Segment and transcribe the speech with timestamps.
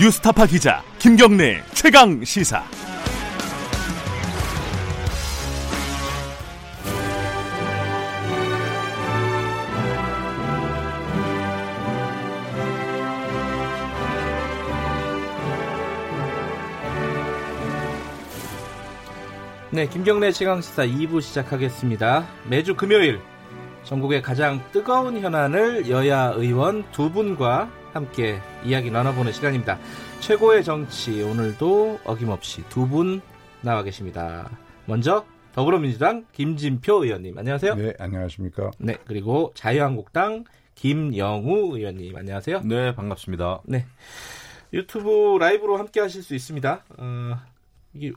[0.00, 2.62] 뉴스타파 기자 김경래 최강 시사.
[19.72, 22.24] 네, 김경래 최강 시사 2부 시작하겠습니다.
[22.48, 23.18] 매주 금요일
[23.82, 29.76] 전국의 가장 뜨거운 현안을 여야 의원 두 분과 함께 이야기 나눠보는 시간입니다.
[30.20, 33.20] 최고의 정치 오늘도 어김없이 두 분
[33.60, 34.48] 나와 계십니다.
[34.86, 37.74] 먼저 더불어민주당 김진표 의원님 안녕하세요.
[37.74, 38.70] 네, 안녕하십니까?
[38.78, 40.44] 네, 그리고 자유한국당
[40.76, 42.60] 김영우 의원님 안녕하세요.
[42.60, 43.62] 네, 반갑습니다.
[43.64, 43.84] 네,
[44.72, 46.84] 유튜브 라이브로 함께 하실 수 있습니다.
[46.98, 47.36] 어,
[47.94, 48.12] 이게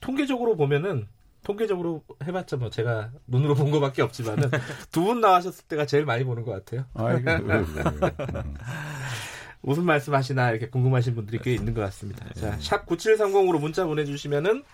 [0.00, 1.08] 통계적으로 보면은
[1.42, 4.50] 통계적으로 해봤자 뭐 제가 눈으로 본 것밖에 없지만은
[4.92, 6.84] 두 분 나와셨을 때가 제일 많이 보는 것 같아요.
[6.94, 8.54] 아이고, 왜, 왜, 음.
[9.60, 12.26] 무슨 말씀하시나 이렇게 궁금하신 분들이 꽤 있는 것 같습니다.
[12.34, 14.64] 자, 샵 9730으로 문자 보내주시면은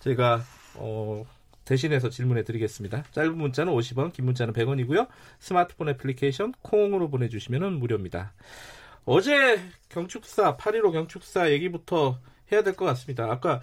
[0.00, 0.42] 제가
[0.74, 1.24] 어,
[1.64, 3.04] 대신해서 질문해 드리겠습니다.
[3.12, 5.08] 짧은 문자는 50원, 긴 문자는 100원이고요.
[5.38, 8.32] 스마트폰 애플리케이션 콩으로 보내주시면 무료입니다.
[9.06, 12.18] 어제 경축사 8.15 경축사 얘기부터
[12.52, 13.24] 해야 될 것 같습니다.
[13.30, 13.60] 아까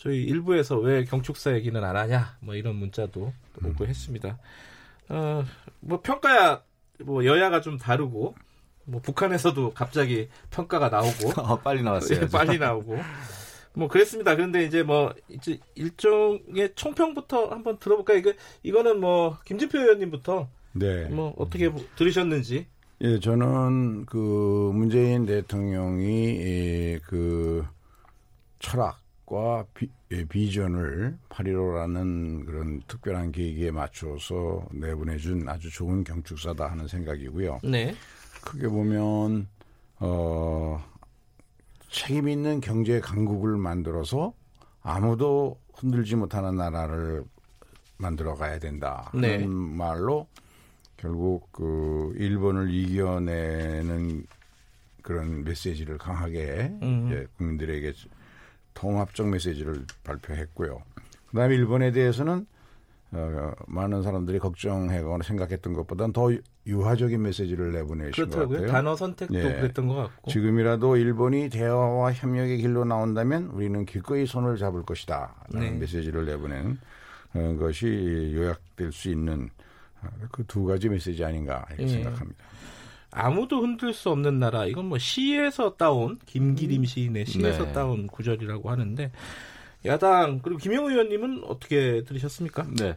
[0.00, 4.38] 저희 일부에서 왜 경축사 얘기는 안 하냐 뭐 이런 문자도 오고 했습니다.
[5.10, 5.44] 어,
[5.80, 6.62] 뭐 평가야
[7.00, 8.34] 뭐 여야가 좀 다르고
[8.86, 12.20] 뭐 북한에서도 갑자기 평가가 나오고 어, 빨리 나왔어요.
[12.22, 12.98] 예, 빨리 나오고
[13.74, 14.36] 뭐 그랬습니다.
[14.36, 18.16] 그런데 이제 뭐 이제 일종의 총평부터 한번 들어볼까요?
[18.18, 21.08] 이거 이거는 뭐 김진표 의원님부터 네.
[21.10, 22.66] 뭐 어떻게 보- 들으셨는지
[23.02, 27.66] 예, 저는 그 문재인 대통령이 예, 그
[28.60, 28.99] 철학
[29.30, 37.60] 과 비, 예, 비전을 8.15라는 그런 특별한 계기에 맞춰서 내보내준 아주 좋은 경축사다 하는 생각이고요.
[37.62, 37.94] 네,
[38.44, 39.46] 크게 보면
[40.00, 40.84] 어
[41.90, 44.34] 책임 있는 경제 강국을 만들어서
[44.82, 47.22] 아무도 흔들지 못하는 나라를
[47.98, 49.46] 만들어 가야 된다 하는 네.
[49.46, 50.26] 말로
[50.96, 54.26] 결국 그 일본을 이겨내는
[55.02, 57.26] 그런 메시지를 강하게 음.
[57.36, 57.92] 국민들에게
[58.74, 60.82] 통합적 메시지를 발표했고요.
[61.30, 62.46] 그다음에 일본에 대해서는
[63.12, 66.30] 어, 많은 사람들이 걱정하거나 생각했던 것보다는 더
[66.66, 68.58] 유화적인 메시지를 내보내신 것 그렇더라고요.
[68.58, 68.70] 같아요.
[68.72, 69.42] 단어 선택도 예.
[69.42, 75.34] 그랬던 것 같고 지금이라도 일본이 대화와 협력의 길로 나온다면 우리는 기꺼이 손을 잡을 것이다.
[75.52, 75.78] 라는 네.
[75.78, 76.78] 메시지를 내보낸
[77.34, 79.50] 어, 것이 요약될 수 있는
[80.30, 81.88] 그 두 가지 메시지 아닌가 이렇게 예.
[81.88, 82.44] 생각합니다.
[83.12, 87.72] 아무도 흔들 수 없는 나라 이건 뭐 시에서 따온 김기림 시인의 시에서 네.
[87.72, 89.10] 따온 구절이라고 하는데
[89.86, 92.66] 야당 그리고 김영우 의원님은 어떻게 들으셨습니까?
[92.76, 92.96] 네.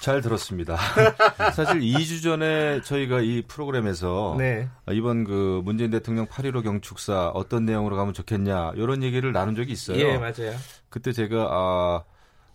[0.00, 0.76] 잘 들었습니다.
[1.54, 7.94] 사실 2주 전에 저희가 이 프로그램에서 네, 이번 그 문재인 대통령 8.15 경축사 어떤 내용으로
[7.94, 9.98] 가면 좋겠냐 이런 얘기를 나눈 적이 있어요.
[9.98, 10.56] 예 맞아요.
[10.88, 12.02] 그때 제가 아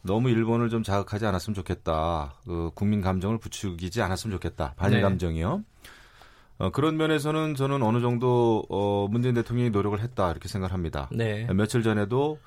[0.01, 2.33] 너무 일본을 좀 자극하지 않았으면 좋겠다.
[2.45, 4.73] 그 국민 감정을 부추기지 않았으면 좋겠다.
[4.75, 5.01] 반일 네.
[5.03, 5.63] 감정이요.
[6.59, 11.09] 어, 그런 면에서는 저는 어느 정도 어, 문재인 대통령이 노력을 했다 이렇게 생각합니다.
[11.11, 12.39] 네, 며칠 전에도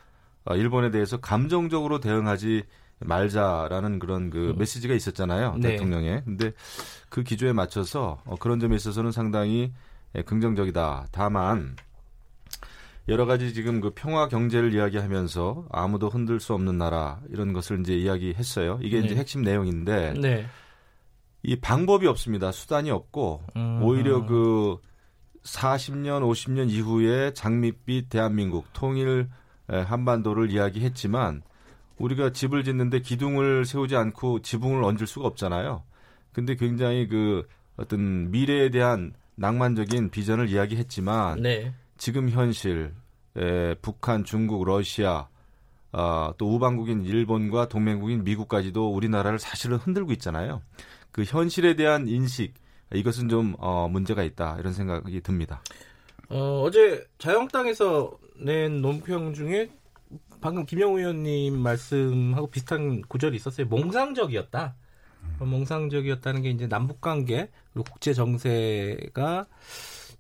[0.44, 2.65] 어, 일본에 대해서 감정적으로 대응하지
[3.00, 5.56] 말자라는 그런 그 메시지가 있었잖아요.
[5.59, 5.70] 네.
[5.70, 6.22] 대통령의.
[6.25, 6.53] 근데
[7.09, 9.72] 그 기조에 맞춰서 어, 그런 점에 있어서는 상당히
[10.15, 11.06] 예, 긍정적이다.
[11.12, 11.76] 다만
[13.09, 17.94] 여러 가지 지금 그 평화 경제를 이야기하면서 아무도 흔들 수 없는 나라 이런 것을 이제
[17.94, 18.81] 이야기했어요.
[18.82, 19.06] 이게 네.
[19.06, 20.47] 이제 핵심 내용인데 네,
[21.43, 22.53] 이 방법이 없습니다.
[22.53, 23.83] 수단이 없고 음.
[23.83, 24.78] 오히려 그
[25.43, 29.28] 40년, 50년 이후에 장밋빛 대한민국 통일
[29.71, 31.43] 에, 한반도를 이야기했지만
[31.97, 35.83] 우리가 집을 짓는데 기둥을 세우지 않고 지붕을 얹을 수가 없잖아요.
[36.33, 37.47] 근데 굉장히 그
[37.77, 42.93] 어떤 미래에 대한 낭만적인 비전을 이야기했지만 네, 지금 현실
[43.37, 45.29] 에, 북한, 중국, 러시아
[45.93, 50.62] 아, 또 우방국인 일본과 동맹국인 미국까지도 우리나라를 사실은 흔들고 있잖아요.
[51.12, 52.55] 그 현실에 대한 인식
[52.94, 55.62] 이것은 좀 어, 문제가 있다 이런 생각이 듭니다.
[56.29, 59.70] 어, 어제 자유한국당에서 낸 논평 중에
[60.40, 63.67] 방금 김영우 의원님 말씀하고 비슷한 구절이 있었어요.
[63.67, 64.75] 몽상적이었다.
[65.38, 69.46] 어, 몽상적이었다는 게 이제 남북 관계 그리고 국제 정세가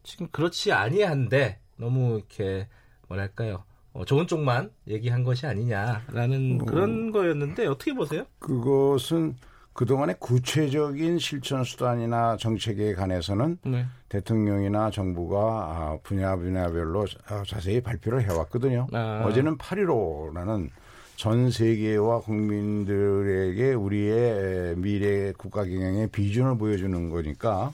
[0.02, 2.68] 지금 그렇지 아니한데 너무 이렇게
[3.08, 3.64] 뭐랄까요?
[3.92, 6.64] 어, 좋은 쪽만 얘기한 것이 아니냐라는 어.
[6.64, 8.24] 그런 거였는데 어떻게 보세요?
[8.38, 9.36] 그것은
[9.80, 13.86] 그동안의 구체적인 실천 수단이나 정책에 관해서는 네.
[14.10, 18.88] 대통령이나 정부가 아, 분야 분야별로 자- 자세히 발표를 해왔거든요.
[18.92, 19.22] 아.
[19.24, 20.68] 어제는 8.15라는
[21.16, 27.72] 전 세계와 국민들에게 우리의 미래 국가 경영의 비전을 보여주는 거니까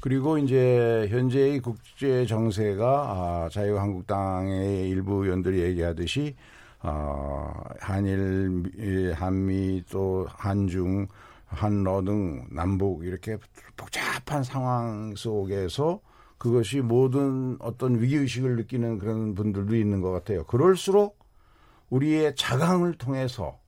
[0.00, 6.34] 그리고 이제 현재의 국제 정세가 아, 자유한국당의 일부 의원들이 얘기하듯이
[6.82, 11.08] 어, 한일, 미- 한미 또 한중,
[11.46, 13.38] 한러 등 남북 이렇게
[13.76, 16.00] 복잡한 상황 속에서
[16.38, 20.44] 그것이 모든 어떤 위기의식을 느끼는 그런 분들도 있는 것 같아요.
[20.44, 21.18] 그럴수록
[21.88, 23.58] 우리의 자강을 통해서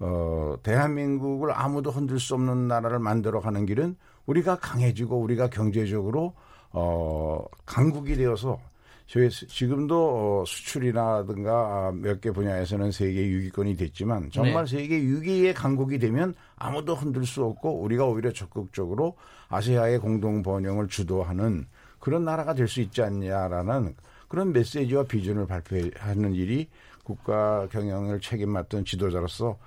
[0.00, 3.96] 어, 대한민국을 아무도 흔들 수 없는 나라를 만들어 가는 길은
[4.26, 6.34] 우리가 강해지고 우리가 경제적으로
[6.70, 8.60] 어, 강국이 되어서
[9.08, 16.34] 저희 지금도 어, 수출이라든가 몇 개 분야에서는 세계 6위권이 됐지만 정말 세계 6위의 강국이 되면
[16.56, 19.16] 아무도 흔들 수 없고 우리가 오히려 적극적으로
[19.48, 21.66] 아시아의 공동 번영을 주도하는
[22.00, 23.94] 그런 나라가 될 수 있지 않냐라는
[24.28, 26.68] 그런 메시지와 비전을 발표하는 일이
[27.02, 29.58] 국가 경영을 책임 맡던 지도자로서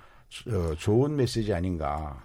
[0.46, 2.22] 어, 좋은 메시지 아닌가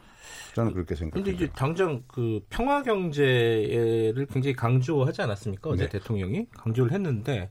[0.55, 1.35] 저는 그렇게 근데 생각합니다.
[1.35, 5.69] 이제 당장 그 평화 경제를 굉장히 강조하지 않았습니까?
[5.69, 5.89] 어제 네.
[5.89, 7.49] 대통령이 강조를 했는데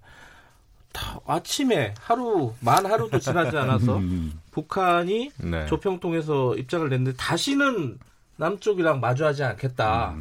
[0.93, 4.01] 다 아침에 하루 만 하루도 지나지 않아서
[4.51, 5.67] 북한이 네.
[5.67, 7.99] 조평통에서 입장을 냈는데 다시는
[8.37, 10.15] 남쪽이랑 마주하지 않겠다.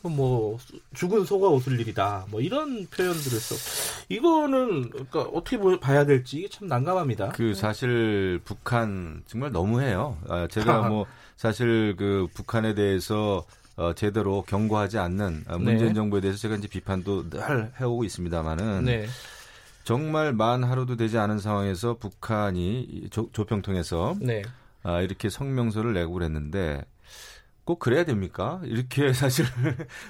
[0.00, 0.58] 그럼 뭐
[0.94, 2.26] 죽은 소가 웃을 일이다.
[2.30, 3.54] 뭐 이런 표현들을 써.
[4.08, 7.28] 이거는 그러니까 어떻게 보- 봐야 될지 참 난감합니다.
[7.30, 10.18] 그 사실 북한 정말 너무해요.
[10.28, 11.06] 아, 제가 뭐
[11.42, 13.44] 사실 그 북한에 대해서
[13.74, 15.94] 어, 제대로 경고하지 않는 어, 문재인 네.
[15.94, 19.06] 정부에 대해서 제가 이제 비판도 늘 해오고 있습니다만은 네.
[19.82, 24.42] 정말 만 하루도 되지 않은 상황에서 북한이 이 조, 조평통에서 네.
[24.84, 26.84] 아, 이렇게 성명서를 내고 그랬는데
[27.64, 28.60] 꼭 그래야 됩니까?
[28.64, 29.44] 이렇게 사실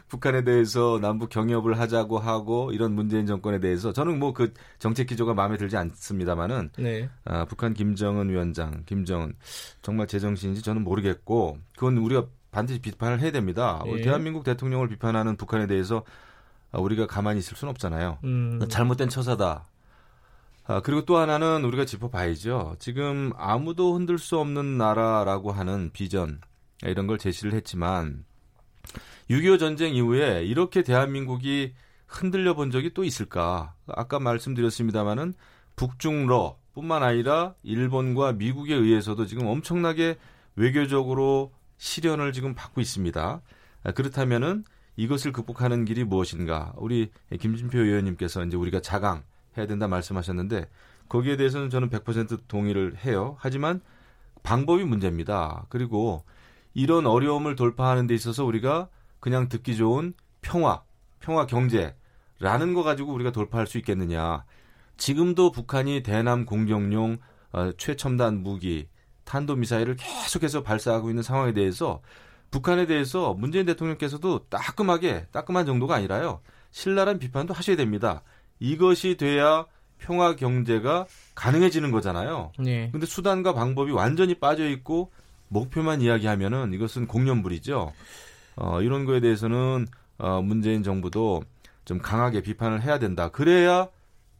[0.08, 5.34] 북한에 대해서 남북 경협을 하자고 하고 이런 문재인 정권에 대해서 저는 뭐 그 정책 기조가
[5.34, 7.08] 마음에 들지 않습니다만은 네.
[7.25, 9.34] 아, 북한 김정은 위원장, 김정은
[9.82, 13.82] 정말 제정신인지 저는 모르겠고 그건 우리가 반드시 비판을 해야 됩니다.
[13.87, 14.00] 예.
[14.02, 16.04] 대한민국 대통령을 비판하는 북한에 대해서
[16.70, 18.19] 아, 우리가 가만히 있을 수는 없잖아요.
[18.25, 18.60] 음.
[18.69, 19.66] 잘못된 처사다.
[20.64, 22.76] 아, 그리고 또 하나는 우리가 짚어봐야죠.
[22.78, 26.40] 지금 아무도 흔들 수 없는 나라라고 하는 비전
[26.82, 28.25] 이런 걸 제시를 했지만
[29.31, 31.75] 6.25 전쟁 이후에 이렇게 대한민국이
[32.06, 33.75] 흔들려 본 적이 또 있을까?
[33.87, 35.34] 아까 말씀드렸습니다마는
[35.76, 40.19] 북중러 뿐만 아니라 일본과 미국에 의해서도 지금 엄청나게
[40.56, 43.40] 외교적으로 시련을 지금 받고 있습니다.
[43.85, 44.64] 아, 그렇다면은
[44.96, 46.73] 이것을 극복하는 길이 무엇인가?
[46.76, 49.23] 우리 김진표 의원님께서 이제 우리가 자강
[49.56, 50.69] 해야 된다 말씀하셨는데
[51.08, 53.37] 거기에 대해서는 저는 100% 동의를 해요.
[53.38, 53.81] 하지만
[54.43, 55.67] 방법이 문제입니다.
[55.69, 56.25] 그리고
[56.75, 58.89] 이런 어려움을 돌파하는 데 있어서 우리가
[59.21, 60.83] 그냥 듣기 좋은 평화,
[61.21, 64.45] 평화 경제라는 거 가지고 우리가 돌파할 수 있겠느냐.
[64.97, 67.19] 지금도 북한이 대남 공격용
[67.53, 68.89] 어, 최첨단 무기,
[69.25, 72.01] 탄도미사일을 계속해서 발사하고 있는 상황에 대해서
[72.51, 76.41] 북한에 대해서 문재인 대통령께서도 따끔하게, 따끔한 정도가 아니라요.
[76.71, 78.23] 신랄한 비판도 하셔야 됩니다.
[78.61, 79.67] 이것이 돼야
[79.99, 82.53] 평화 경제가 가능해지는 거잖아요.
[82.59, 82.91] 네.
[82.91, 85.13] 근데 수단과 방법이 완전히 빠져 있고
[85.52, 87.93] 목표만 이야기하면은 이것은 공연불이죠.
[88.56, 89.87] 어, 이런 거에 대해서는
[90.19, 91.43] 어, 문재인 정부도
[91.84, 93.28] 좀 강하게 비판을 해야 된다.
[93.28, 93.88] 그래야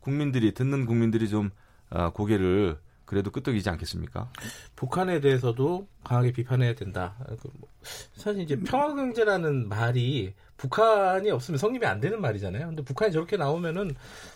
[0.01, 1.51] 국민들이 듣는 국민들이 좀
[1.91, 4.31] 어, 고개를 그래도 끄덕이지 않겠습니까?
[4.75, 7.15] 북한에 대해서도 강하게 비판해야 된다.
[7.27, 7.69] 그 뭐,
[8.15, 12.69] 사실 이제 평화경제라는 말이 북한이 없으면 성립이 안 되는 말이잖아요.
[12.69, 13.95] 근데 북한이 저렇게 나오면은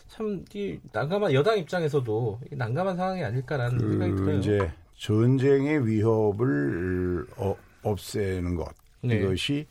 [0.08, 4.38] 참 이 난감한 여당 입장에서도 이 난감한 상황이 아닐까라는 생각이 그 들어요.
[4.40, 9.16] 이제 전쟁의 위협을 어, 없애는 것 네.
[9.16, 9.66] 이것이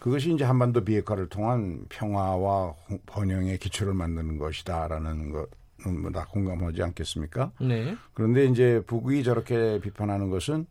[0.00, 7.52] 그것이 이제 한반도 비핵화를 통한 평화와 호- 번영의 기초를 만드는 것이다라는 것은 뭐다 공감하지 않겠습니까?
[7.60, 7.94] 네.
[8.14, 10.66] 그런데 이제 북이 저렇게 비판하는 것은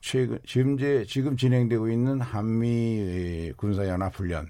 [0.00, 4.48] 최근 지금 이제 지금 진행되고 있는 한미 군사연합 훈련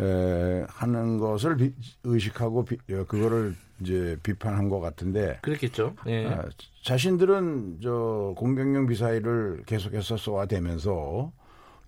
[0.00, 1.74] 에, 하는 것을 비-
[2.04, 5.94] 의식하고 비, 어, 그거를 이제 비판한 것 같은데 그렇겠죠.
[6.06, 6.26] 네.
[6.26, 6.44] 아,
[6.82, 11.32] 자신들은 저 공격용 미사일을 계속해서 쏘아대면서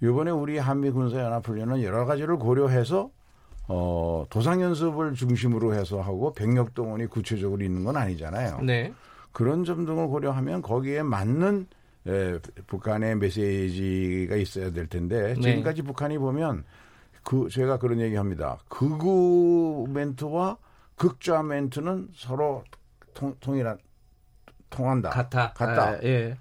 [0.03, 3.11] 이번에 우리 한미 군사 연합 훈련은 여러 가지를 고려해서
[3.69, 8.61] 어, 도상 연습을 중심으로 해서 하고 병력 동원이 구체적으로 있는 건 아니잖아요.
[8.63, 8.93] 네.
[9.33, 11.67] 그런 점 등을 고려하면 거기에 맞는
[12.07, 15.41] 에, 북한의 메시지가 있어야 될 텐데 네.
[15.41, 16.65] 지금까지 북한이 보면
[17.25, 18.59] 그 제가 그런 얘기합니다.
[18.69, 20.57] 극우 멘트와
[20.97, 22.65] 극좌 멘트는 서로
[23.15, 23.79] 통, 통일한
[24.71, 25.11] 통한다.
[25.11, 25.53] 같아.
[25.53, 25.83] 같다.
[25.83, 26.37] 아, 예.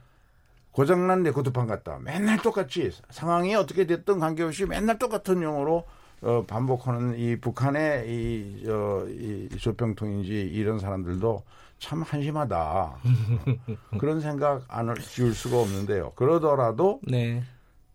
[0.72, 1.98] 고장난 레코드판 같다.
[2.04, 5.86] 맨날 똑같이 상황이 어떻게 됐든 관계없이 맨날 똑같은 용어로
[6.22, 11.44] 어, 반복하는 이 북한의 이, 저, 이 조평통인지 이런 사람들도
[11.80, 12.96] 참 한심하다.
[14.00, 16.12] 그런 생각 안 지울 수가 없는데요.
[16.16, 17.44] 그러더라도 네.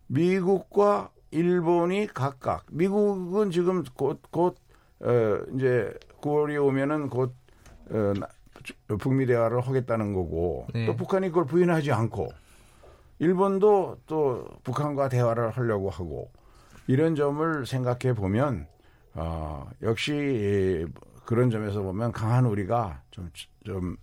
[0.07, 4.55] 미국과 일본이 각각 미국은 지금 곧곧
[4.99, 7.33] 어, 이제 9월이 오면은 곧
[7.89, 8.27] 어, 나-
[8.99, 10.85] 북미 대화를 하겠다는 거고 네.
[10.85, 12.29] 또 북한이 그걸 부인하지 않고
[13.19, 16.31] 일본도 또 북한과 대화를 하려고 하고
[16.87, 18.67] 이런 점을 생각해 보면
[19.15, 20.85] 어, 역시 이,
[21.25, 23.29] 그런 점에서 보면 강한 우리가 좀,
[23.65, 23.97] 좀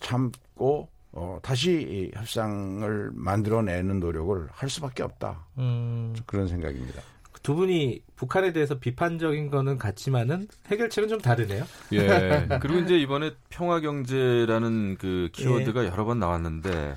[0.00, 7.02] 참고 어, 다시 이 협상을 만들어내는 노력을 할 수밖에 없다 음, 그런 생각입니다.
[7.42, 11.64] 두 분이 북한에 대해서 비판적인 거는 같지만은 해결책은 좀 다르네요.
[11.92, 12.48] 예.
[12.60, 16.96] 그리고 이제 이번에 평화 경제라는 그 키워드가 여러 번 나왔는데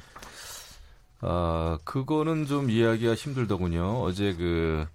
[1.21, 4.01] 아, 그거는 좀 이해하기가 힘들더군요.
[4.01, 4.85] 어제 그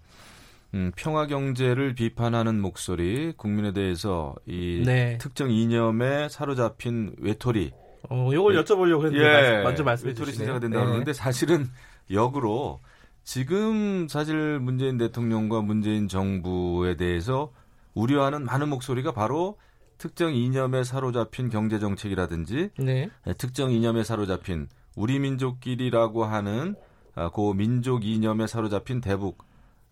[0.75, 5.17] 음, 평화 경제를 비판하는 목소리 국민에 대해서 이 네.
[5.19, 7.71] 특정 이념에 사로잡힌 외톨이
[8.11, 10.33] 어, 요걸 여쭤보려고 했는데 말씀- 먼저 말씀해 주시네요.
[10.37, 11.67] 신세가 된다고 그러는데 사실은
[12.11, 12.81] 역으로
[13.25, 17.53] 지금 사실 문재인 대통령과 문재인 정부에 대해서
[17.95, 19.59] 우려하는 많은 목소리가 바로
[19.99, 23.09] 특정 이념에 사로잡힌 경제 정책이라든지 네.
[23.27, 26.77] 예, 특정 이념에 사로잡힌 우리 민족끼리라고 하는
[27.15, 29.39] 아, 그 민족 이념에 사로잡힌 대북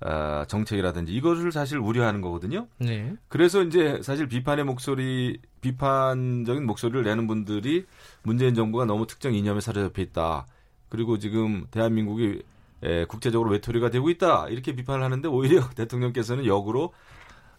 [0.07, 2.69] 아, 정책이라든지 이것을 사실 우려하는 거거든요.
[2.77, 3.15] 네.
[3.29, 7.87] 그래서 이제 사실 비판의 목소리, 비판적인 목소리를 내는 분들이
[8.23, 10.47] 문재인 정부가 너무 특정 이념에 사로잡혀 있다.
[10.91, 12.43] 그리고 지금 대한민국이
[12.83, 14.49] 에, 국제적으로 외톨이가 되고 있다.
[14.51, 16.93] 이렇게 비판을 하는데 오히려 대통령께서는 역으로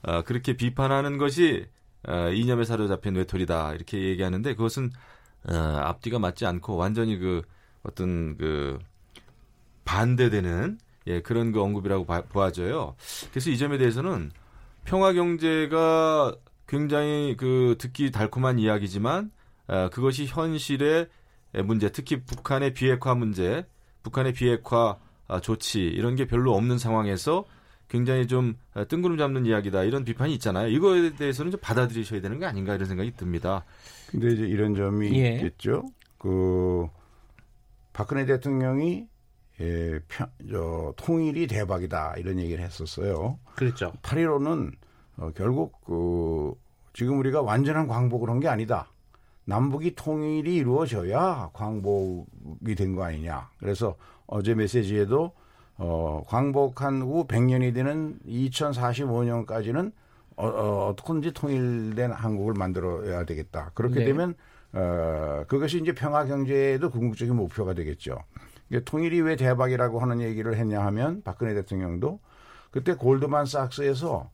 [0.03, 1.65] 어, 그렇게 비판하는 것이
[2.07, 3.73] 어, 이념에 사로잡힌 외톨이다.
[3.73, 4.91] 이렇게 얘기하는데 그것은
[5.49, 7.41] 어, 앞뒤가 맞지 않고 완전히 그
[7.81, 8.77] 어떤 그
[9.83, 12.95] 반대되는 예, 그런 그 언급이라고 봐- 보아져요.
[13.31, 14.31] 그래서 이 점에 대해서는
[14.85, 16.35] 평화 경제가
[16.67, 19.31] 굉장히 그 듣기 달콤한 이야기지만
[19.67, 21.07] 어, 그것이 현실의
[21.63, 23.65] 문제, 특히 북한의 비핵화 문제,
[24.03, 24.97] 북한의 비핵화
[25.27, 27.45] 아, 조치 이런 게 별로 없는 상황에서
[27.87, 30.67] 굉장히 좀 어, 뜬구름 잡는 이야기다 이런 비판이 있잖아요.
[30.69, 33.63] 이거에 대해서는 좀 받아들이셔야 되는 거 아닌가 이런 생각이 듭니다.
[34.11, 35.35] 근데 이제 이런 점이 예.
[35.35, 35.85] 있겠죠.
[36.17, 36.87] 그
[37.93, 39.07] 박근혜 대통령이
[39.61, 43.39] 예, 편, 저, 통일이 대박이다 이런 얘기를 했었어요.
[43.55, 43.93] 그렇죠.
[44.01, 44.73] 8.15는
[45.17, 46.53] 어, 결국 그
[46.93, 48.87] 지금 우리가 완전한 광복을 한 게 아니다.
[49.45, 53.49] 남북이 통일이 이루어져야 광복이 된 거 아니냐.
[53.59, 53.95] 그래서
[54.27, 55.31] 어제 메시지에도
[55.77, 59.91] 어, 광복한 후 100년이 되는 2045년까지는
[60.37, 63.71] 어, 어, 어떻게든지 통일된 한국을 만들어야 되겠다.
[63.73, 64.05] 그렇게 네.
[64.05, 64.35] 되면
[64.73, 68.17] 어, 그것이 이제 평화 경제에도 궁극적인 목표가 되겠죠.
[68.69, 72.19] 이게 통일이 왜 대박이라고 하는 얘기를 했냐 하면 박근혜 대통령도
[72.71, 74.29] 그때 골드만삭스에서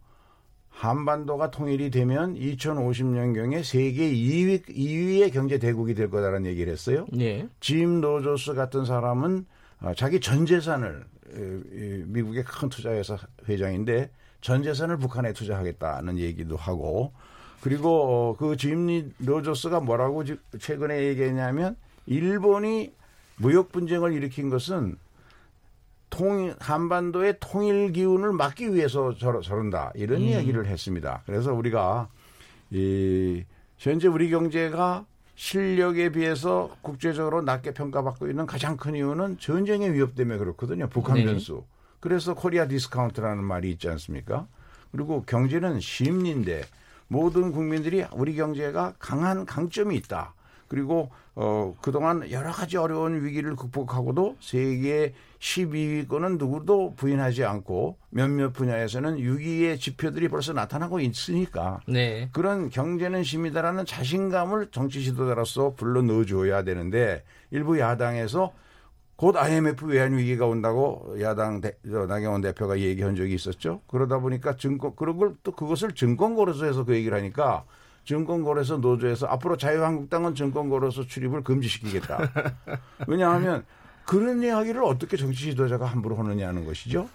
[0.69, 7.05] 한반도가 통일이 되면 2050년경에 세계 2위, 2위의 경제 대국이 될 거다라는 얘기를 했어요.
[7.11, 7.47] 네.
[7.59, 9.45] 짐 노조스 같은 사람은
[9.81, 11.03] 어, 자기 전 재산을
[12.05, 14.11] 미국의 큰 투자회사 회장인데
[14.41, 17.11] 전 재산을 북한에 투자하겠다는 얘기도 하고
[17.61, 17.89] 그리고
[18.31, 22.93] 어, 그짐 노조스가 뭐라고 지- 최근에 얘기했냐면 일본이
[23.41, 24.97] 무역 분쟁을 일으킨 것은
[26.11, 30.27] 통일 한반도의 통일 기운을 막기 위해서 저러, 저런다 이런 음.
[30.27, 31.23] 이야기를 했습니다.
[31.25, 32.09] 그래서 우리가
[32.69, 33.43] 이
[33.77, 35.05] 현재 우리 경제가
[35.35, 40.87] 실력에 비해서 국제적으로 낮게 평가받고 있는 가장 큰 이유는 전쟁의 위협 때문에 그렇거든요.
[40.87, 41.25] 북한 네.
[41.25, 41.63] 변수.
[41.99, 44.45] 그래서 코리아 디스카운트라는 말이 있지 않습니까?
[44.91, 46.63] 그리고 경제는 심리인데
[47.07, 50.33] 모든 국민들이 우리 경제가 강한 강점이 있다.
[50.71, 59.17] 그리고 어 그동안 여러 가지 어려운 위기를 극복하고도 세계 12위권은 누구도 부인하지 않고 몇몇 분야에서는
[59.17, 62.29] 6위의 지표들이 벌써 나타나고 있으니까 네.
[62.31, 68.53] 그런 경제는 심리다라는 자신감을 정치 지도자로서 불어넣어줘야 되는데 일부 야당에서
[69.17, 73.81] 곧 IMF 외환 위기가 온다고 야당 대, 저 나경원 대표가 얘기한 적이 있었죠.
[73.87, 77.65] 그러다 보니까 증권 그런 걸 또 그것을 증권 거래소에서 그 얘기를 하니까
[78.05, 82.19] 증권거래소 노조에서 앞으로 자유한국당은 증권거래소 출입을 금지시키겠다.
[83.07, 83.65] 왜냐하면
[84.05, 87.07] 그런 이야기를 어떻게 정치 지도자가 함부로 하느냐는 것이죠.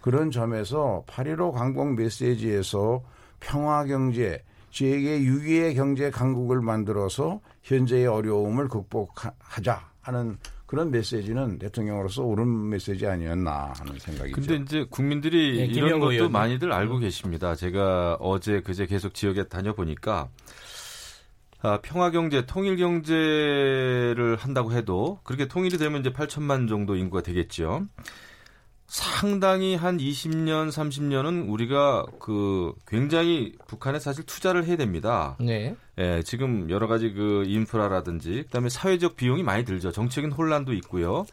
[0.00, 3.02] 그런 점에서 8.15 광복 메시지에서
[3.38, 10.38] 평화 경제, 세계 6위의 경제 강국을 만들어서 현재의 어려움을 극복하자 하는
[10.72, 14.34] 그런 메시지는 대통령으로서 옳은 메시지 아니었나 하는 생각이죠.
[14.34, 16.32] 근데 이제 국민들이 네, 이런 것도 의원님.
[16.32, 17.54] 많이들 알고 계십니다.
[17.54, 20.30] 제가 어제 그제 계속 지역에 다녀보니까
[21.60, 27.82] 아, 평화경제, 통일경제를 한다고 해도 그렇게 통일이 되면 이제 8천만 정도 인구가 되겠죠.
[28.86, 35.36] 상당히 한 20년, 30년은 우리가 그 굉장히 북한에 사실 투자를 해야 됩니다.
[35.38, 35.76] 네.
[36.02, 39.92] 예, 지금 여러 가지 그 인프라라든지 그다음에 사회적 비용이 많이 들죠.
[39.92, 41.24] 정치적인 혼란도 있고요.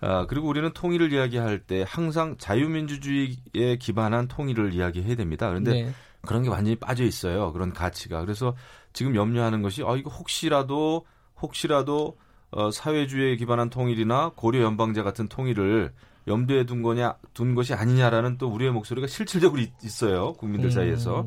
[0.00, 5.48] 아, 그리고 우리는 통일을 이야기할 때 항상 자유민주주의에 기반한 통일을 이야기해야 됩니다.
[5.48, 5.92] 그런데 네.
[6.22, 7.52] 그런 게 완전히 빠져 있어요.
[7.52, 8.22] 그런 가치가.
[8.22, 8.56] 그래서
[8.94, 11.04] 지금 염려하는 것이 아 이거 혹시라도
[11.40, 12.16] 혹시라도
[12.50, 15.92] 어, 사회주의에 기반한 통일이나 고려 연방제 같은 통일을
[16.26, 20.32] 염두에 둔 거냐 둔 것이 아니냐라는 또 우리의 목소리가 실질적으로 있, 있어요.
[20.34, 20.70] 국민들 음.
[20.70, 21.26] 사이에서.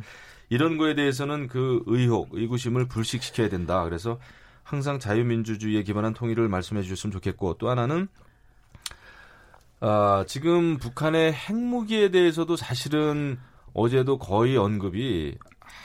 [0.49, 3.83] 이런 거에 대해서는 그 의혹, 의구심을 불식시켜야 된다.
[3.83, 4.19] 그래서
[4.63, 8.07] 항상 자유민주주의에 기반한 통일을 말씀해 주셨으면 좋겠고 또 하나는
[9.79, 13.37] 아, 지금 북한의 핵무기에 대해서도 사실은
[13.73, 15.37] 어제도 거의 언급이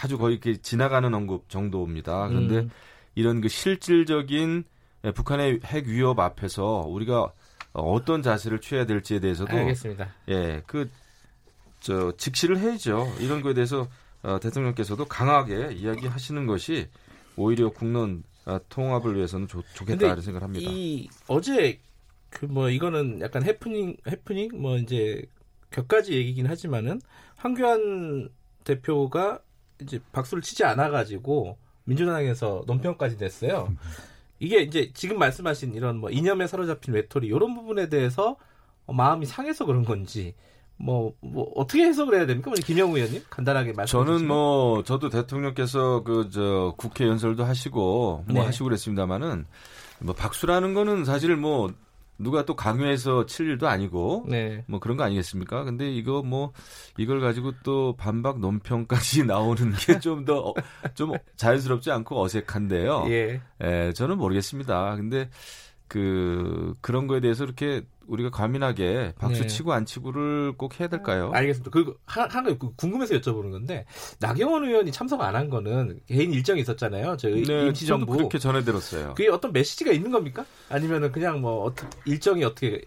[0.03, 2.29] 아주 거의 이렇게 지나가는 언급 정도입니다.
[2.29, 2.71] 그런데 음.
[3.15, 4.65] 이런 그 실질적인
[5.05, 7.33] 예, 북한의 핵 위협 앞에서 우리가
[7.73, 10.09] 어떤 자세를 취해야 될지에 대해서도 알겠습니다.
[10.29, 10.91] 예, 그,
[11.81, 13.11] 저, 직시를 해야죠.
[13.21, 13.89] 이런 거에 대해서
[14.23, 16.89] 어, 대통령께서도 강하게 이야기하시는 것이
[17.37, 20.71] 오히려 국론 아, 통합을 위해서는 좋, 이런 생각을 합니다.
[20.71, 21.81] 이 어제
[22.31, 25.23] 그 뭐 이거는 약간 해프닝 해프닝 뭐 이제
[25.71, 27.01] 격가지 얘기긴 하지만은
[27.37, 28.31] 황교안
[28.65, 29.41] 대표가
[29.83, 33.75] 이제 박수를 치지 않아 가지고 민주당에서 논평까지 냈어요.
[34.39, 38.37] 이게 이제 지금 말씀하신 이런 뭐 이념에 사로잡힌 외톨이 이런 부분에 대해서
[38.87, 40.35] 어, 마음이 상해서 그런 건지
[40.83, 42.51] 뭐, 뭐 어떻게 해석을 해야 됩니까?
[42.51, 44.29] 우리 김영우 의원님 간단하게 말씀해 저는 주시면.
[44.29, 48.41] 뭐 저도 대통령께서 그 저 국회 연설도 하시고 뭐 네.
[48.41, 49.45] 하시고 그랬습니다마는
[50.01, 51.71] 뭐 박수라는 거는 사실 뭐
[52.19, 54.63] 누가 또 강요해서 칠 일도 아니고 네.
[54.69, 55.65] 뭐 그런 거 아니겠습니까?
[55.65, 56.53] 근데 이거 뭐
[56.99, 63.05] 이걸 가지고 또 반박 논평까지 나오는 게 좀 더좀 자연스럽지 않고 어색한데요.
[63.09, 63.41] 예.
[63.63, 64.97] 예, 저는 모르겠습니다.
[64.97, 65.29] 근데
[65.91, 69.47] 그 그런 거에 대해서 이렇게 우리가 과민하게 박수 네.
[69.49, 71.33] 치고 안 치고를 꼭 해야 될까요?
[71.35, 71.71] 알겠습니다.
[71.73, 73.85] 그리고 하- 하나 그 궁금해서 여쭤보는 건데
[74.21, 77.17] 나경원 의원이 참석 안 한 거는 개인 일정이 있었잖아요.
[77.17, 78.17] 저희 네, 임시정부.
[78.17, 79.15] 그렇게 전해 들었어요.
[79.17, 80.45] 그게 어떤 메시지가 있는 겁니까?
[80.69, 82.83] 아니면은 그냥 뭐 일정이 어떻게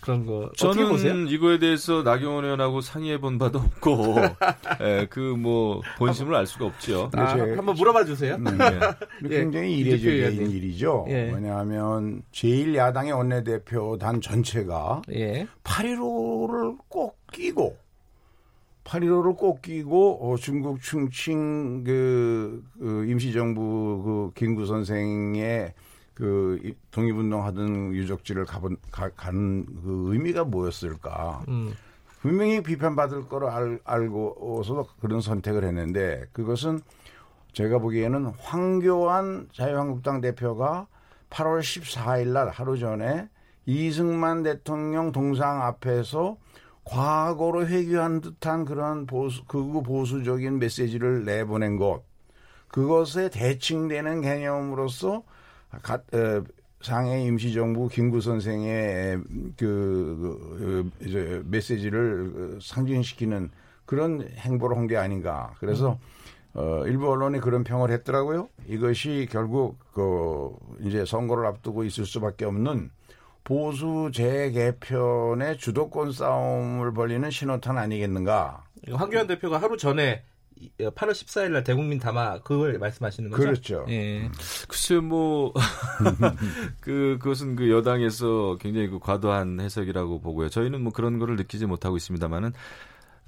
[0.00, 1.14] 그런 거 어떻게 저는 보세요?
[1.14, 4.16] 이거에 대해서 나경원 의원하고 상의해 본 바도 없고,
[4.80, 7.10] 예, 그뭐 본심을 알 수가 없죠.
[7.14, 8.36] 아, 제- 한번 물어봐 주세요.
[8.36, 9.28] 음, 예.
[9.30, 10.56] 예, 굉장히 이 대표 이례적인 의원님.
[10.56, 11.06] 일이죠.
[11.10, 11.30] 예.
[11.34, 15.46] 왜냐하면 제1야당의 원내대표단 전체가 예.
[15.64, 17.76] 8.15를 꼭 끼고
[18.84, 25.74] 8.15를 꼭 끼고 어, 중국 충칭 그, 그 임시정부 그 김구 선생의
[26.20, 31.44] 그 이- 독립운동 하던 유적지를 가본 가, 가는 그 의미가 뭐였을까?
[31.48, 31.72] 음.
[32.20, 36.80] 분명히 비판받을 거를 알, 알고서도 그런 선택을 했는데 그것은
[37.54, 40.86] 제가 보기에는 황교안 자유한국당 대표가
[41.30, 43.30] 8월 14일 날 하루 전에
[43.64, 46.36] 이승만 대통령 동상 앞에서
[46.84, 52.02] 과거로 회귀한 듯한 그런 보수, 극우 보수적인 메시지를 내보낸 것,
[52.68, 55.22] 그것에 대칭되는 개념으로서
[55.82, 56.42] 가, 어,
[56.82, 59.18] 상해 임시정부 김구 선생의
[59.56, 63.50] 그, 그 어, 이제 메시지를 어, 상징시키는
[63.86, 65.52] 그런 행보를 한 게 아닌가.
[65.58, 65.98] 그래서
[66.54, 68.48] 어, 일부 언론이 그런 평을 했더라고요.
[68.66, 72.90] 이것이 결국 그 이제 선거를 앞두고 있을 수밖에 없는
[73.44, 78.64] 보수 재개편의 주도권 싸움을 벌리는 신호탄 아니겠는가.
[78.92, 80.39] 황교안 대표가 하루 전에 이-
[80.78, 83.42] 8월 14일 날 대국민 담화 그걸 말씀하시는 거죠?
[83.42, 83.86] 그렇죠.
[83.88, 84.30] 예.
[84.68, 85.52] 글쎄 뭐,
[86.80, 90.48] 그, 그것은 그 여당에서 굉장히 그 과도한 해석이라고 보고요.
[90.48, 92.52] 저희는 뭐 그런 거를 느끼지 못하고 있습니다만은,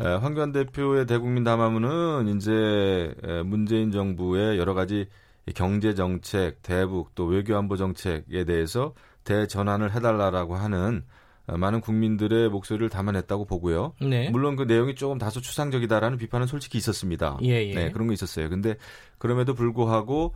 [0.00, 5.06] 에, 황교안 대표의 대국민 담화문은 이제 에, 문재인 정부의 여러 가지
[5.54, 12.88] 경제 정책, 대북 또 외교 안보 정책에 대해서 대전환을 해달라라고 하는 어, 많은 국민들의 목소리를
[12.88, 13.94] 담아냈다고 보고요.
[14.00, 14.30] 네.
[14.30, 17.38] 물론 그 내용이 조금 다소 추상적이다라는 비판은 솔직히 있었습니다.
[17.42, 17.74] 예, 예.
[17.74, 18.48] 네, 그런 거 있었어요.
[18.48, 18.76] 근데
[19.18, 20.34] 그럼에도 불구하고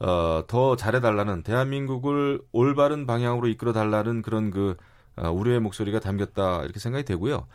[0.00, 4.76] 어, 더 잘해달라는 대한민국을 올바른 방향으로 이끌어달라는 그런 그
[5.16, 7.46] 어, 우려의 목소리가 담겼다 이렇게 생각이 되고요.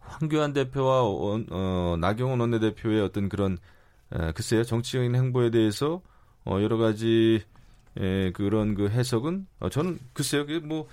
[0.00, 3.56] 황교안 대표와 원- 어, 나경원 원내대표의 어떤 그런
[4.12, 6.02] 에, 글쎄요 정치적인 행보에 대해서
[6.44, 7.42] 어, 여러 가지
[7.98, 10.86] 에, 그런 그 해석은 어, 저는 글쎄요 그게 뭐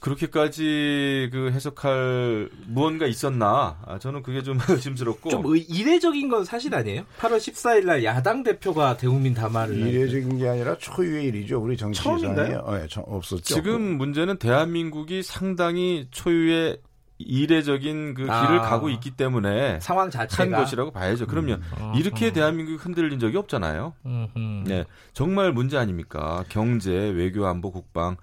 [0.00, 3.78] 그렇게까지 그 해석할 무언가 있었나?
[3.86, 5.30] 아, 저는 그게 좀 의심스럽고.
[5.30, 7.04] 좀 의- 이례적인 건 사실 아니에요?
[7.18, 11.60] 8월 14일 날 야당 대표가 대국민 담화를 이례적인 게 아니라 초유의 일이죠.
[11.62, 12.58] 우리 정치상에 처음인가요?
[12.66, 13.42] 어, 예, 저- 없었죠.
[13.54, 16.78] 지금 문제는 대한민국이 상당히 초유의
[17.22, 18.60] 이례적인 그 길을 아.
[18.62, 21.26] 가고 있기 때문에 상황 한 자체가 것이라고 봐야죠.
[21.26, 21.52] 그럼요.
[21.52, 21.92] 음.
[21.94, 23.92] 이렇게 대한민국이 흔들린 적이 없잖아요.
[24.06, 24.38] 음흠.
[24.66, 24.84] 네.
[25.12, 26.44] 정말 문제 아닙니까?
[26.48, 28.16] 경제, 외교, 안보, 국방.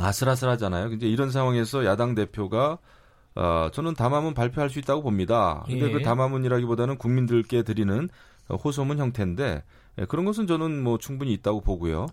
[0.00, 0.90] 아슬아슬하잖아요.
[0.90, 2.78] 근데 이런 상황에서 야당 대표가
[3.34, 5.64] 어, 저는 담화문 발표할 수 있다고 봅니다.
[5.66, 5.90] 근데 예.
[5.90, 8.08] 그 담화문이라기보다는 국민들께 드리는
[8.48, 9.62] 호소문 형태인데
[9.98, 12.06] 예, 그런 것은 저는 뭐 충분히 있다고 보고요.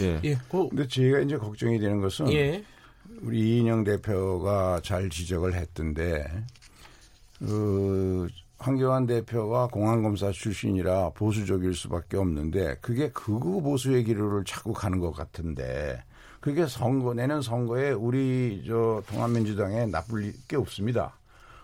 [0.00, 0.20] 예.
[0.24, 2.64] 예, 그, 근데 제가 이제 걱정이 되는 것은 예,
[3.22, 6.24] 우리 이인영 대표가 잘 지적을 했던데
[7.38, 15.12] 그 황교안 대표가 공안검사 출신이라 보수적일 수밖에 없는데 그게 극우 보수의 기류를 자꾸 가는 것
[15.12, 16.02] 같은데
[16.40, 21.12] 그게 선거 내년 선거에 우리 저 통합민주당에 나쁠 게 없습니다.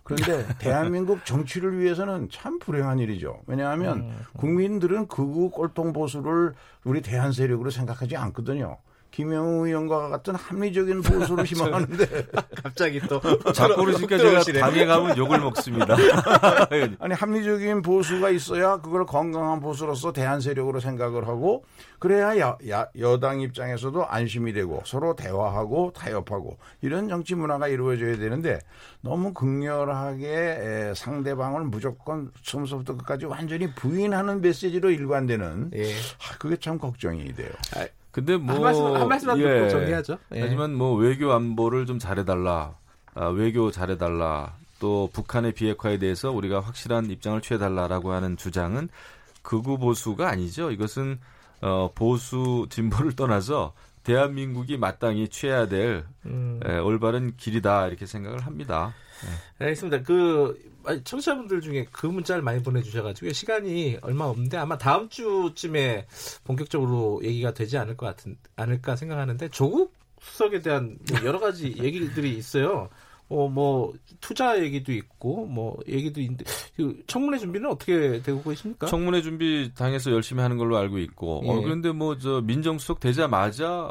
[0.03, 3.41] 그런데 대한민국 정치를 위해서는 참 불행한 일이죠.
[3.47, 8.79] 왜냐하면 국민들은 극우 꼴통 보수를 우리 대한 세력으로 생각하지 않거든요.
[9.17, 12.27] 김영우 의원과 같은 합리적인 보수를 희망하는데
[12.63, 13.19] 갑자기 또
[13.55, 15.97] 자꾸 그러니까 제가 당에 가면 욕을 먹습니다.
[17.01, 21.65] 아니 합리적인 보수가 있어야 그걸 건강한 보수로서 대한 세력으로 생각을 하고
[21.99, 28.59] 그래야 야, 야, 여당 입장에서도 안심이 되고 서로 대화하고 타협하고 이런 정치 문화가 이루어져야 되는데
[29.01, 35.91] 너무 극렬하게 에, 상대방을 무조건 처음부터 끝까지 완전히 부인하는 메시지로 일관되는 예.
[35.95, 37.49] 아, 그게 참 걱정이 돼요.
[38.17, 39.43] 근데 뭐 한 말씀 한 말씀만 예.
[39.43, 40.17] 듣고 정리하죠.
[40.35, 40.41] 예.
[40.41, 42.75] 하지만 뭐 외교 안보를 좀 잘해달라,
[43.15, 48.89] 아, 외교 잘해달라, 또 북한의 비핵화에 대해서 우리가 확실한 입장을 취해달라라고 하는 주장은
[49.43, 50.71] 극우 보수가 아니죠.
[50.71, 51.21] 이것은
[51.61, 56.61] 어, 보수 진보를 떠나서 대한민국이 마땅히 취해야 될 음.
[56.65, 58.95] 에, 올바른 길이다 이렇게 생각을 합니다.
[59.59, 60.03] 알겠습니다.
[60.05, 66.07] 그 아니, 청취자분들 중에 그 문자를 많이 보내주셔가지고 시간이 얼마 없는데 아마 다음 주쯤에
[66.45, 72.37] 본격적으로 얘기가 되지 않을 것 같은 않을까 생각하는데 조국 수석에 대한 뭐 여러 가지 얘기들이
[72.37, 72.89] 있어요.
[73.29, 76.45] 어, 뭐, 투자 얘기도 있고, 뭐, 얘기도 있는데,
[76.77, 78.87] 그 청문회 준비는 어떻게 되고 계십니까?
[78.87, 81.63] 청문회 준비 당에서 열심히 하는 걸로 알고 있고, 어, 예.
[81.65, 83.91] 그런데 뭐 저 민정수석 되자마자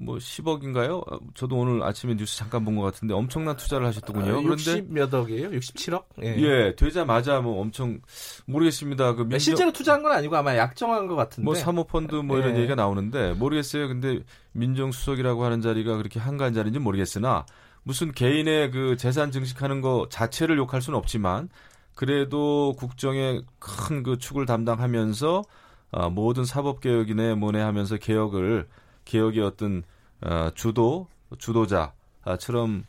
[0.00, 1.02] 뭐 10억인가요?
[1.34, 4.38] 저도 오늘 아침에 뉴스 잠깐 본 것 같은데 엄청난 투자를 하셨더군요.
[4.38, 5.50] 아, 그런데 60몇 억이에요?
[5.50, 6.04] 67억?
[6.22, 6.36] 예.
[6.38, 8.00] 예, 되자마자 뭐 엄청
[8.46, 9.14] 모르겠습니다.
[9.14, 11.44] 그 민정, 실제로 투자한 건 아니고 아마 약정한 것 같은데.
[11.44, 12.58] 뭐 사모펀드 뭐 이런 예.
[12.60, 13.88] 얘기가 나오는데 모르겠어요.
[13.88, 14.20] 근데
[14.52, 17.44] 민정수석이라고 하는 자리가 그렇게 한가한 자리인지 모르겠으나
[17.82, 21.48] 무슨 개인의 그 재산 증식하는 거 자체를 욕할 수는 없지만
[21.96, 25.42] 그래도 국정의 큰 그 축을 담당하면서
[25.90, 28.68] 아, 모든 사법 개혁이네 뭐네 하면서 개혁을
[29.08, 29.82] 개혁의 어떤
[30.20, 32.84] 어, 주도 주도자처럼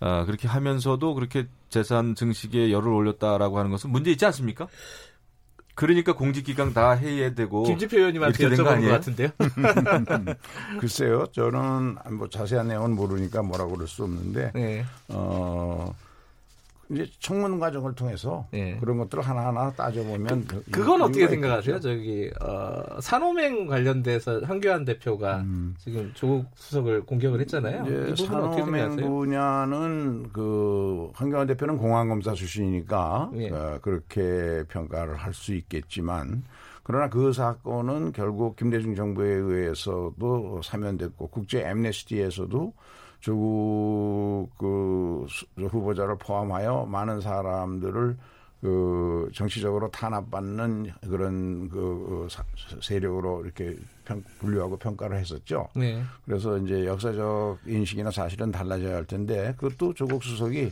[0.00, 4.68] 아, 그렇게 하면서도 그렇게 재산 증식에 열을 올렸다라고 하는 것은 문제 있지 않습니까?
[5.74, 8.88] 그러니까 공직기강 다 해야 되고 김지표 의원님한테 여쭤보는 것?
[8.90, 9.28] 같은데요.
[10.78, 14.84] 글쎄요, 저는 뭐 자세한 내용은 모르니까 뭐라고 그럴 수 없는데 네.
[15.08, 15.92] 어,
[16.90, 18.76] 이제 청문 과정을 통해서 네.
[18.78, 21.76] 그런 것들을 하나하나 따져보면 그- 그건 이유가 어떻게 생각하세요?
[21.76, 21.80] 있겠죠.
[21.96, 25.74] 저기 어, 산호맹 관련돼서 한교안 대표가 음.
[25.78, 27.82] 지금 조국 수석을 공격을 했잖아요.
[27.84, 29.08] 이 부분은 어떻게 산호맹 생각하세요?
[29.10, 33.50] 분야는 그 한경환 대표는 공안 검사 출신이니까 예.
[33.50, 36.44] 어, 그렇게 평가를 할 수 있겠지만
[36.84, 42.72] 그러나 그 사건은 결국 김대중 정부에 의해서도 사면됐고 국제 엠네스티에서도
[43.24, 48.16] 조국 그 수- 후보자를 포함하여 많은 사람들을
[48.60, 52.44] 그 정치적으로 탄압받는 그런 그 사-
[52.80, 55.68] 세력으로 이렇게 평, 분류하고 평가를 했었죠.
[55.76, 56.02] 네.
[56.24, 60.70] 그래서 이제 역사적 인식이나 사실은 달라져야 할 텐데 그것도 조국 수석이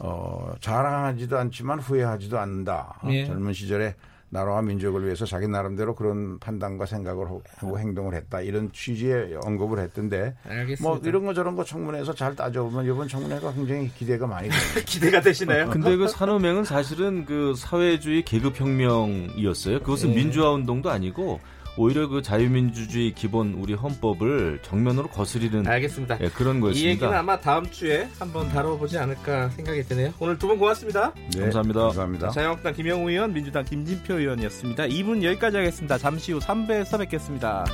[0.00, 3.00] 어, 자랑하지도 않지만 후회하지도 않는다.
[3.08, 3.26] 예.
[3.26, 3.94] 젊은 시절에
[4.30, 8.40] 나라와 민족을 위해서 자기 나름대로 그런 판단과 생각을 하고 행동을 했다.
[8.40, 10.82] 이런 취지의 언급을 했던데 알겠습니다.
[10.82, 14.80] 뭐 이런 거 저런 거 청문회에서 잘 따져보면 이번 청문회가 굉장히 기대가 많이 됩니다.
[14.84, 15.70] 기대가 되시나요?
[15.70, 19.80] 근데 그 산호맹은 사실은 그 사회주의 계급혁명이었어요.
[19.80, 20.14] 그것은 예.
[20.16, 21.40] 민주화 운동도 아니고
[21.78, 26.18] 오히려 그 자유민주주의 기본 우리 헌법을 정면으로 거스리는 알겠습니다.
[26.20, 26.90] 예, 그런 이 거였습니다.
[26.90, 30.12] 얘기는 아마 다음 주에 한번 다뤄보지 않을까 생각이 드네요.
[30.18, 31.12] 오늘 두 분 고맙습니다.
[31.34, 31.80] 네, 감사합니다.
[31.82, 32.30] 감사합니다.
[32.30, 34.84] 자유한국당 김영우 의원, 민주당 김진표 의원이었습니다.
[34.84, 35.98] 2분 여기까지 하겠습니다.
[35.98, 37.64] 잠시 후 3부에서 뵙겠습니다.